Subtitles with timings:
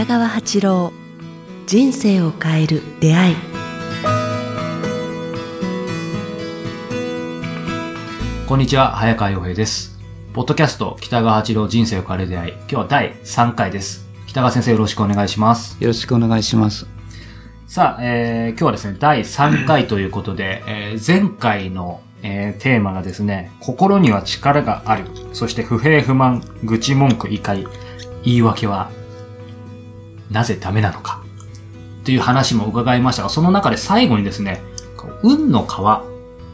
[0.00, 0.94] 北川八郎
[1.66, 3.36] 人生を変える出会い
[8.48, 9.98] こんにちは、早川洋平です。
[10.32, 12.52] ポッドキャスト、北川八郎人生を変える出会い。
[12.52, 14.08] 今日は第3回です。
[14.26, 15.76] 北川先生よろしくお願いします。
[15.80, 16.86] よろしくお願いします。
[17.66, 25.04] さあ、えー、今日はですね、第3回ということで、えー前回の、えーテーマがですね、心には力がある。
[25.34, 27.68] そして不平不満、愚痴文句、怒り、
[28.24, 28.90] 言い訳は、
[30.30, 31.22] なぜダメなのか？
[32.02, 34.62] っていう話も伺いましたが、その中で最後にですね、
[35.22, 36.04] 運の川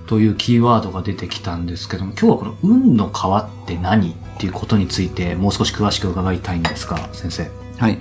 [0.06, 7.50] というキーワードが出てきたんですけども、今日はこの運の川って何っていうことについてもう少し詳しく伺いたいんですが、先生？
[7.78, 8.00] はい。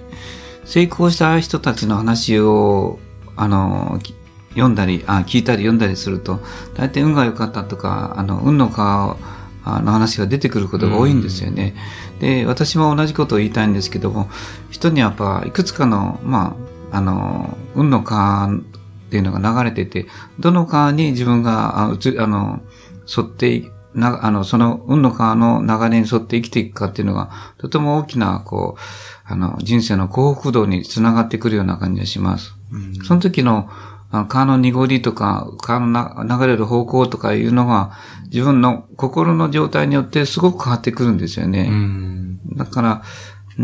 [0.66, 2.99] 成功した人たちの話を、
[3.35, 3.99] あの、
[4.49, 6.39] 読んだり、あ、聞いたり読んだりすると、
[6.73, 9.17] 大体運が良かったとか、あの、運の川
[9.65, 11.75] の話が出てくることが多いんですよね。
[12.19, 14.30] で、私も同じことを言いたいんですけども、
[14.69, 16.55] 人にはやっぱ、いくつかの、ま
[16.91, 18.59] あ、あの、運の川っ
[19.09, 20.07] ていうのが流れていて、
[20.39, 22.61] どの川に自分が、ああの、
[23.17, 28.81] 沿って、な、あの、その運の川の流れに沿って生きていくかっていうのが、とても大きな、こう、
[29.25, 32.53] あの、人生の幸福度につながってくるような感じがします。
[33.03, 37.91] その時の、あの川の濁りとか、川のな流れる方向とかいうのが、
[38.31, 41.67] 自分の心の状態によってすごく変わってくるんですよね。
[41.72, 42.39] ん。
[42.55, 43.03] だから、
[43.57, 43.63] うー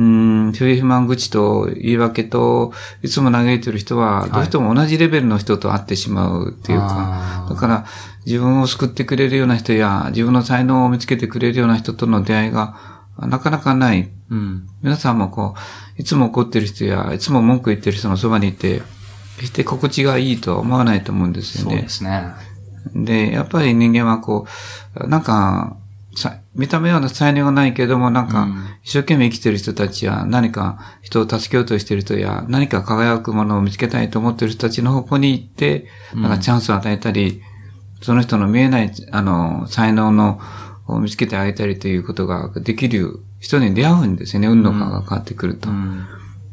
[0.49, 2.71] ん、不平不満口と言い訳と、
[3.01, 7.85] いつも嘆いてる人は、どうしても同じレベルの人と会ってしまうっていうか、あーだから、
[8.25, 12.77] 自分を救ってくれるような人や、自分の才能を見つけてくれるような人との出会いが、
[13.19, 14.09] なかなかない。
[14.29, 14.67] うん。
[14.81, 15.55] 皆さんもこ
[15.97, 18.81] う、いつも怒ってる人や、いつも文句言ってる人のそばにいて、
[19.41, 21.89] 決して心地がいいとは思わないと思うんですよねそうで。
[21.89, 22.33] すね。
[22.95, 24.45] で、やっぱり人間はこ
[24.95, 25.77] う、なんか、
[26.15, 37.43] さ見た目は才能がないけども、なんか、うん一生懸命生きてる人たちや、何か人を助けようとしてる人や、何か輝くものを見つけたいと思ってる人たちの方向に行って、なんかチャンスを与えたり、
[38.01, 40.39] その人の見えない、あの、才能の、
[40.87, 45.69] を見つけてあげたりということができる人に出会うんですよね、運の川が変わってくると。
[45.69, 46.07] うん。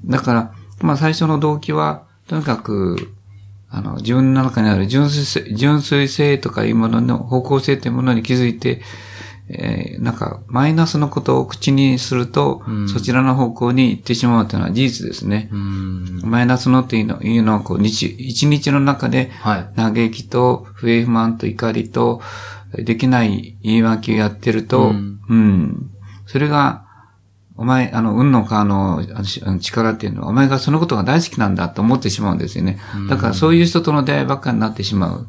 [0.04, 0.52] だから、
[0.82, 3.12] まあ最初の動機は、とにかく、
[3.70, 8.80] あの、自分の中にある純粋性、純粋性とかいうものの方向性というものに気づいて、
[9.50, 15.48] えーなんか、マイナスのことを口にすると、うんそちらの方向に行ってしまうというのは事実ですね。
[15.50, 16.20] うん。
[16.22, 19.76] マイナスのっていうのいうのは、こう、日、一日の中で、はい。
[19.76, 22.20] 嘆きと、不平不満と怒りと、
[22.74, 24.92] できない言い訳をやってると、う
[25.30, 25.90] うんん。
[26.26, 26.84] それが、
[27.58, 29.02] お前、あの、運の川の
[29.60, 32.78] 力っていうのは、お前がそのことが大好きなんだと思ってしまうんですよね。
[33.10, 35.26] だからそういう人との出会いばっかりになってしまう。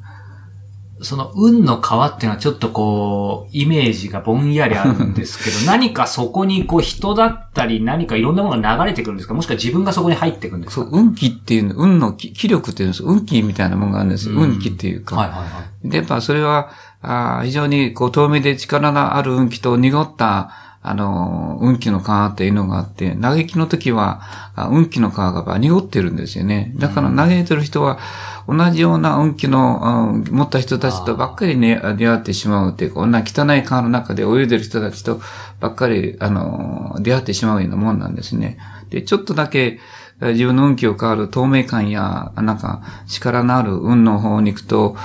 [1.02, 9.34] その運の川っていうのはちょっとこう、イメージがぼんやりあるんですけど、 何かそこにこう人だったり何かいろんなものが流れてくるんですか？
[9.34, 10.82] もしくは自分がそこに入っていくんですか？
[10.84, 14.30] そう、運気っていうの、運の気気力っていうんです運気みたいなものがあるんです。
[14.30, 15.16] うん運気っていうか。
[15.16, 15.46] はいはいは
[15.86, 15.90] い。
[15.90, 16.70] で、やっぱそれは、
[17.02, 20.52] あー非常にこう透明で力のある運気と濁った、
[20.82, 24.22] あのー、運気の川っていうのがあって、嘆きの時は、
[24.56, 26.72] あ運気の川が濁ってるんですよね。
[26.78, 28.00] だから嘆いてる人は、
[28.48, 35.22] 同じような運気の、うん持った人たちとばっかりね、出会ってしまうっていうか、こんな汚い川の中で泳いでる人たちと
[35.60, 38.58] ばっかり、あのー、出会ってしまうようなもんなんですね。
[38.90, 39.80] で、ちょっとだけ、えー
[40.22, 44.98] 自分の運気を変わる透明感や、なんか、力のある運の方に行くと、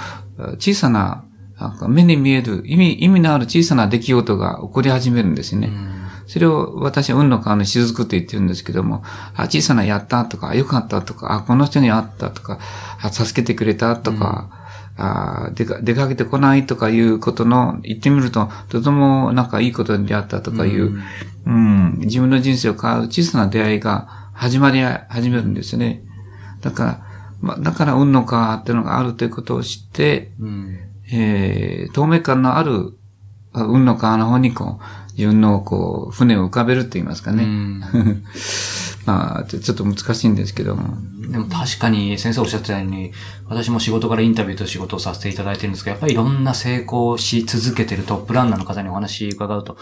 [0.59, 1.25] 小さな、
[1.59, 5.71] なんか目に見える、意味、意味のある小さな出来事が起こり始めるんですね。
[6.27, 9.03] それを私は運の川の雫って言ってるんですけども、
[9.35, 12.59] あ小さなやったとか、良かったとか、あ、この人に会ったとか、
[13.01, 14.51] あ助けてくれたとか、
[14.97, 20.99] あ出か出かけてこないとかいうことの、言ってみると、とてもなんかいいことに出会ったとかいう、
[21.47, 26.03] うん、自分の人生を変わる小さな出会いが始まり、始めるんですね。
[26.63, 27.01] だから、
[27.41, 30.79] まあ、だから運の川っていうのがあるということを知って、うん。
[31.17, 32.99] えー、透明感のある
[33.55, 37.45] あ運の川の方にこう、自分のこう、船を浮かべるって言いますかね。
[37.45, 38.25] うん
[39.07, 40.97] まあ、ちょっと難しいんですけども。
[41.31, 43.13] でも確かに先生おっしゃってたように、
[43.47, 49.77] 私も仕事からインタビューと仕事をさせていただいてるんですが、やっぱりいろんな成功し続けてるトップランナーの方にお話伺うと、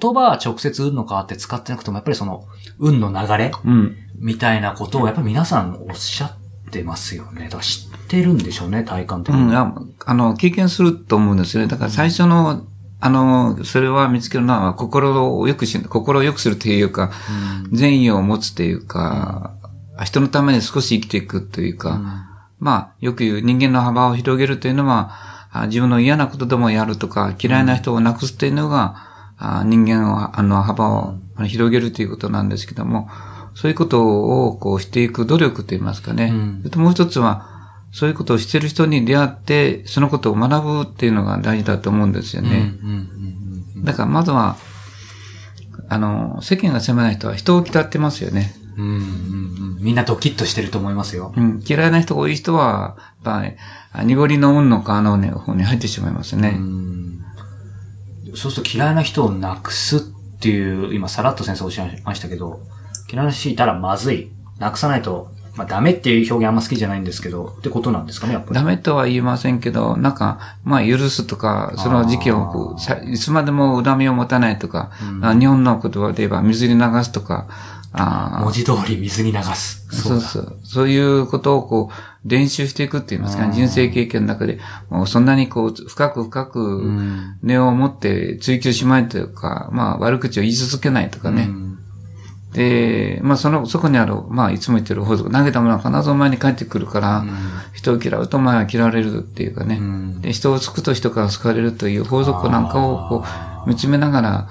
[0.00, 2.44] 言葉は直接運の川って使ってなくても、やっぱりその、
[2.78, 3.96] 運の流れうん。
[4.20, 6.37] みたいなことをやっぱり皆さんおっしゃっ
[6.70, 7.44] てますよね。
[7.44, 9.42] だから知ってるんでしょうね、体感的に。
[9.42, 9.74] うん、あ
[10.06, 11.68] あの、経験すると思うんですよね。
[11.68, 12.64] だから最初の、
[13.00, 17.10] あの、それは見つけるのは、心を良くし、心を良くするというか、
[17.72, 19.52] 善意を持つというか、
[20.04, 22.00] 人のために少し生きていくというか、
[22.58, 25.12] まあ、よく言う人間の幅を広げるというのは、
[25.50, 28.96] あ自分の嫌なことでもやるとか、嫌いな人をなくすというのが、
[29.38, 31.14] あ人間を、あの、幅を
[31.46, 33.08] 広げるということなんですけども、
[33.60, 36.30] そういうことをこうしていく努力といいますかね。
[36.32, 42.70] うんそれともう一つは、そういうことをしてる人に出会って、そのことを学ぶっていうのが大事だと思うんですよね。
[43.78, 44.56] だからまずは、
[45.88, 48.54] あの、世間が狭い人は人を嫌ってますよね。
[48.76, 51.32] うんうんうんみんなドキッとしてると思いますよ。
[51.36, 53.52] うん、嫌いな人が多い人は、やっぱり、
[53.92, 56.54] あ濁りの運の川の方に入ってしまいますね。
[56.56, 57.24] うん
[58.36, 60.00] そうすると嫌いな人をなくすっ
[60.38, 62.60] ていう、今さらっと先生おっしゃいましたけど、
[63.10, 64.30] 嫌いな人いたらまずい。
[64.58, 68.54] なくさないと、まあダメっていう表現あんま好きじゃないんですけど、ってことなんですかね、やっぱり。
[68.54, 74.90] ダメとは言いませんけど、なんか、まあ、許すとか、その時期をいつまでも恨みを持たないとか、
[75.22, 77.48] あ日本の言葉で言えば水に流すとか、
[77.92, 79.88] あ文字通り水に流す。
[79.88, 80.58] だそうそう。
[80.62, 84.58] そういうことをこう、練習していくって言いますか、うん人生経験の中で、
[84.90, 87.38] もうそんなにこう、深く深うく、ん。
[87.42, 91.44] 根を持って追求しまいというか、まあ、悪口を言い続けないとかね。
[91.44, 91.68] うん
[92.52, 97.24] で、まあ、その、そこにある、まあ、いつも言ってる法則、投げたものは必ずお前に返ってくるから、
[97.74, 99.76] 人を嫌うとお前は嫌われるっていうかね。
[99.78, 100.20] うん。
[100.22, 103.24] で、人をつくと人から好かれるという法則なんかをこ
[103.66, 104.48] う見つめながら、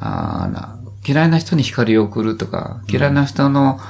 [0.00, 3.80] あ嫌いな人に光を送るとか、嫌いな人の、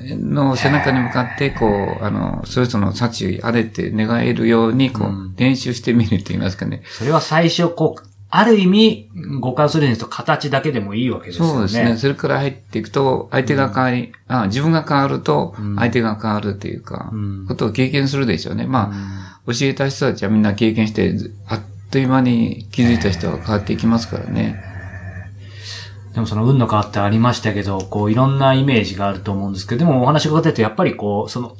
[0.00, 1.66] の背中に向かって、こ
[2.00, 5.34] う、あの、それぞれの幸あれって願えるように、こう、うん。
[5.36, 6.82] 練習してみると言いますかね。
[6.86, 11.52] それは最初、こう、ある意味、誤解をするんですと形だけでもいいわけですよね。
[11.52, 11.96] そうですね。
[11.98, 18.66] それから入っていくと、相手が変わり、あ自分が変わるとうん、相手が変わるというか、うんことを経験するでしょうね。
[18.66, 21.14] まあ、教えた人たちはみんな経験して、
[21.46, 24.58] あっという間に気づいた人は変わっていきますからね。
[26.14, 31.54] でもその運の川ってありましたけど、こういろんなイメージがあると思うんですけど、でもお話を伺ってるとやっぱりこう、その、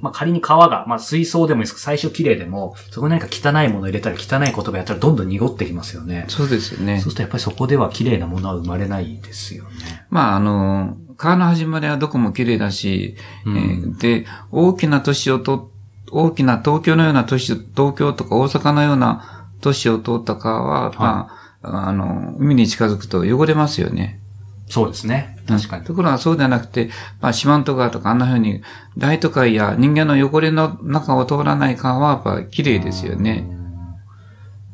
[0.00, 6.24] まあ、仮に川が、まあ、水槽でもいいですけど、最初綺麗でも、そこに何か汚いものを入れたり汚い言葉やったらどんどん濁ってきますよね。
[6.28, 7.08] そうですよねそうす。
[7.10, 10.06] るとやっぱりそこでは綺麗なものは生まれないですよね。
[10.10, 15.72] まあ、あの、川の始まりはどこも綺麗だし、うんえーで、大きな都市をと、
[16.10, 21.28] 大きな東京のような都市、東京とか大阪のような都市を通った川は、ま
[21.62, 24.20] あ、あの、海に近づくと汚れますよね。
[24.68, 25.38] そうですね。
[25.46, 25.84] 確かに。
[25.84, 28.62] ところがそうではなくて、まあ、四万十川とかあんな風に、
[28.98, 33.48] 大都会や人間の汚れの中を通らない川はやっぱ綺麗ですよね。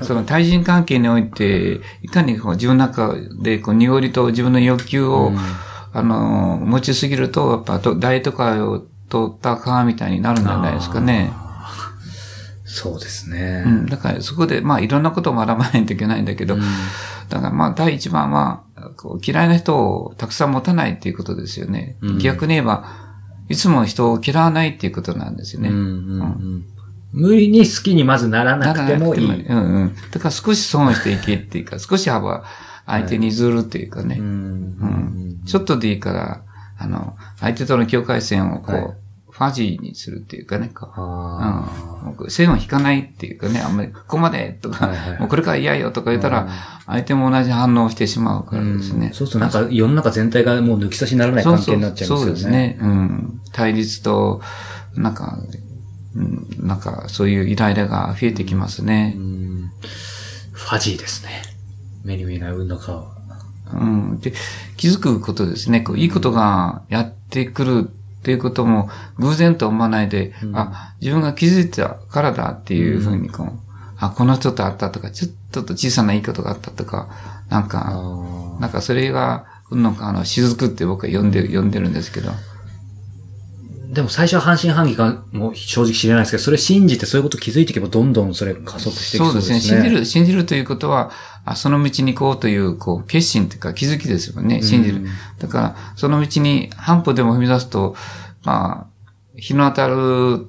[0.01, 5.37] その対人関係において、いかにこう自分の中でこう濁りと自分の欲求を、うん
[5.95, 8.85] あの、持ちすぎると、やっぱと大都会を通
[9.29, 11.31] った川みたいになるんじゃないですかね。
[12.65, 13.63] そうですね。
[13.65, 13.85] うん。
[13.85, 16.61] だからそこで、まあいろんなことを学ばないといけないんだけど、うん
[17.29, 18.64] だからまあ第一番は、
[18.95, 21.97] こう嫌いな人をたくさん持たないっていうことですよね。
[22.01, 22.85] うん逆に言えば、
[23.49, 25.69] いつも人を嫌わないっていうことなんですよね。
[25.69, 26.65] うんうんうん
[27.11, 29.45] 無理に好きにまずならなくてもいい。
[29.45, 29.95] うんうん。
[30.11, 32.43] だから少し損していけっていうか、少し幅
[32.85, 34.17] 相手に譲るっていうかね。
[34.19, 36.43] うんうんちょっとでいいから、
[36.77, 39.04] あの、相手との境界線をこう、はい
[39.35, 46.47] ファジーにするっていうかね、こうんもう線を引かないっていうかね、あんまり、ここまでとか、はいはいもうこれから嫌よとか言ったら、
[46.85, 49.11] 相手も同じ反応をしてしまうからですね。
[49.13, 52.25] そうするとなんか世の中全体がもう抜き差しにならない関係になっちゃいますよね。
[52.25, 52.77] そうですね。
[52.79, 53.41] うん。
[53.51, 54.41] 対立と、
[54.95, 55.37] なんか、
[56.15, 59.19] うん、なんか、そういうイライラが増えてきますねう。
[59.19, 59.71] ん
[60.53, 61.41] ファジーですね。
[62.05, 63.15] 目に見えない運の川は。
[63.73, 64.19] うん。
[64.21, 64.31] で、
[64.77, 65.81] 気づくことですね。
[65.81, 67.89] こういいことがやってくる
[68.25, 68.89] っていうことも
[69.19, 70.57] 偶然と思わないで、うん。
[70.57, 73.51] あ、自分が気づいたからだっていうふうにこう、
[73.99, 77.07] あ、この人と会ったとか、ちょっと小さないいことがあったとか、
[77.49, 82.31] なんか、あなんかそれが、運の川の雫って僕は呼んで、呼んでるんですけど。
[83.95, 89.55] でも最初は半信半疑かも正直知れないですけど、それ信じてそういうこと気づいていけばどんどんそれが加速していきそそううでね。
[89.55, 89.81] ですすね。
[89.81, 91.11] 信じる、信じるということは、
[91.45, 94.61] あその道に行こうという、こう、決心というか気づきですよね。
[94.61, 95.07] 信じるうん。
[95.39, 97.95] だから、その道に半歩でも踏み出すと、
[98.43, 100.45] まあ、日の当たる、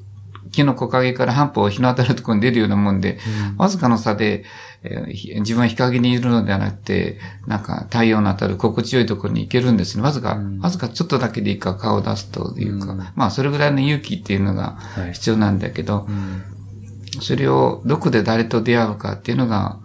[0.50, 3.18] 木の木陰から半歩日の当たるところに出るようなもんで、
[3.56, 4.44] わずかの差で、
[4.82, 10.02] えーひ自分は日陰にいるのではなくて、なんか太陽の当たる心地よいところに行けるんですね。
[10.02, 10.60] わずか、うん。
[10.60, 12.98] わずかちょっとだけでいいから顔を出すというか、うん。
[13.14, 15.12] まあそれぐらいの勇気っていうのがはい。
[15.12, 16.42] 必要なんだけど、うん。
[17.20, 19.78] それをどこで誰と出会うかっていうのが、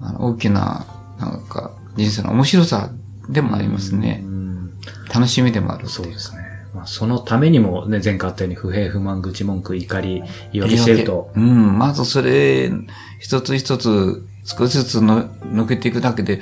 [0.00, 0.86] あの大きな、
[1.18, 2.90] なんか、人生の面白さ
[3.28, 4.22] でもありますね。
[4.24, 4.70] うん。
[5.12, 6.47] 楽しみでもあるっていうそうですね。
[6.74, 10.22] まあ、そのためにもね、前回あったように不平不満、愚痴文句、怒り、
[10.52, 11.30] 言い訳してると。
[11.34, 12.70] うん、まずそれ、
[13.18, 16.40] 一つ一つ、少しずつの抜けていくだけで、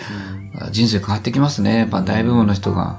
[0.71, 1.79] 人生変わってきますね。
[1.79, 2.99] やっぱ大部分の人が。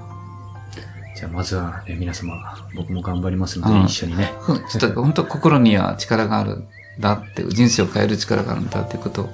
[1.15, 2.35] じゃあまずは、ね、皆様、
[2.75, 4.33] 僕も頑張りますので、うん一緒にね。
[4.47, 6.67] う んちょっと本当心には力があるん
[6.99, 9.33] だって、人生を変える力があるんだっていうことを、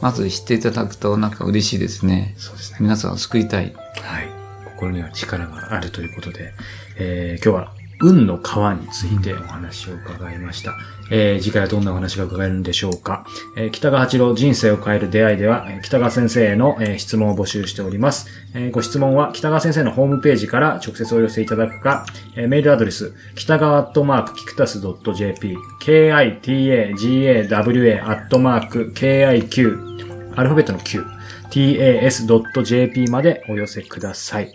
[0.00, 2.34] まず知っていただくとなんか嬉しいですね。
[2.38, 2.78] そうですね。
[2.80, 3.74] 皆さんを救いたい。
[4.02, 4.28] はい。
[4.76, 6.54] 心には力があるということで、
[7.00, 10.74] えー今日は運の川についてお話を伺いました。
[11.10, 13.26] えー次回はどんなお話が伺えるんでしょうか。
[13.58, 18.26] えー北川八郎人生を変える出会いでは、北川先生への、えー質問を募集しております。
[18.54, 31.04] えーご質問は北川先生のホームページから直接お寄せいただくか、えーメールアドレス、北川アットマークキクタス .jp、kitagawa アットマーク kiq、アルファベットの q、
[31.50, 34.54] tas.jp までお寄せください。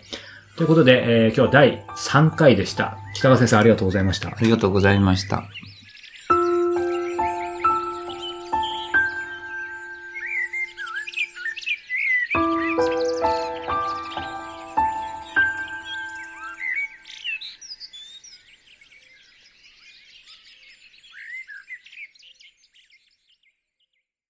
[0.56, 2.98] ということで、えー今日は第3回でした。
[3.14, 4.28] 北川先生ありがとうございました。
[4.28, 5.44] ありがとうございました。